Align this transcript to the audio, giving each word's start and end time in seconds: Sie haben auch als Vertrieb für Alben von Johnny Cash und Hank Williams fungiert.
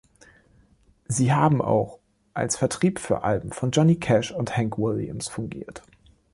Sie 1.05 1.31
haben 1.31 1.61
auch 1.61 1.99
als 2.33 2.57
Vertrieb 2.57 2.97
für 2.99 3.21
Alben 3.23 3.51
von 3.51 3.69
Johnny 3.69 3.97
Cash 3.99 4.31
und 4.31 4.57
Hank 4.57 4.79
Williams 4.79 5.27
fungiert. 5.27 5.83